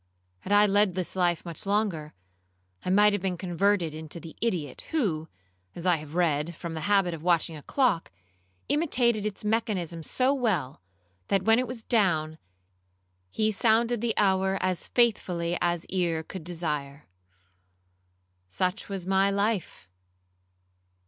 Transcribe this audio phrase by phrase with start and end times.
[0.39, 2.15] Had I led this life much longer,
[2.83, 5.27] I might have been converted into the idiot, who,
[5.75, 8.09] as I have read, from the habit of watching a clock,
[8.67, 10.81] imitated its mechanism so well,
[11.27, 12.39] that when it was down,
[13.29, 17.05] he sounded the hour as faithfully as ear could desire.
[18.49, 19.87] Such was my life.